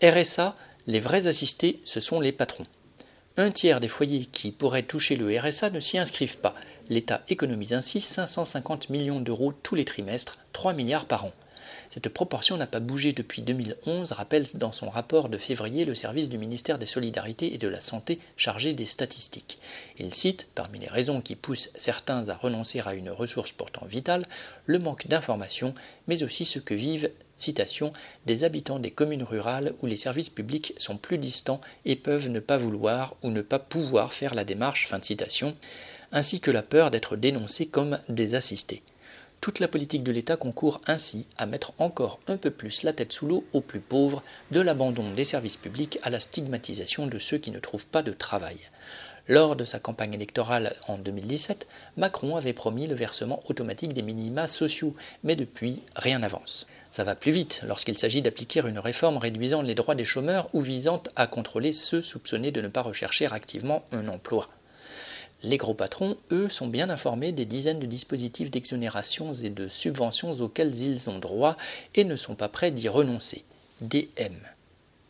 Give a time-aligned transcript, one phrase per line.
[0.00, 0.54] RSA,
[0.86, 2.66] les vrais assistés, ce sont les patrons.
[3.36, 6.54] Un tiers des foyers qui pourraient toucher le RSA ne s'y inscrivent pas.
[6.88, 11.32] L'État économise ainsi 550 millions d'euros tous les trimestres, 3 milliards par an.
[11.90, 16.28] Cette proportion n'a pas bougé depuis 2011, rappelle dans son rapport de février le service
[16.28, 19.58] du ministère des Solidarités et de la Santé chargé des statistiques.
[19.98, 24.26] Il cite, parmi les raisons qui poussent certains à renoncer à une ressource pourtant vitale,
[24.66, 25.74] le manque d'informations,
[26.08, 27.92] mais aussi ce que vivent citation,
[28.26, 32.40] des habitants des communes rurales où les services publics sont plus distants et peuvent ne
[32.40, 35.56] pas vouloir ou ne pas pouvoir faire la démarche, fin de citation,
[36.12, 38.82] ainsi que la peur d'être dénoncés comme des assistés.
[39.40, 43.12] Toute la politique de l'État concourt ainsi à mettre encore un peu plus la tête
[43.12, 47.38] sous l'eau aux plus pauvres, de l'abandon des services publics à la stigmatisation de ceux
[47.38, 48.58] qui ne trouvent pas de travail.
[49.28, 51.66] Lors de sa campagne électorale en 2017,
[51.96, 56.66] Macron avait promis le versement automatique des minima sociaux, mais depuis, rien n'avance.
[56.90, 60.62] Ça va plus vite lorsqu'il s'agit d'appliquer une réforme réduisant les droits des chômeurs ou
[60.62, 64.48] visant à contrôler ceux soupçonnés de ne pas rechercher activement un emploi.
[65.42, 70.32] Les gros patrons, eux, sont bien informés des dizaines de dispositifs d'exonérations et de subventions
[70.40, 71.56] auxquels ils ont droit
[71.94, 73.44] et ne sont pas prêts d'y renoncer.
[73.80, 74.34] DM.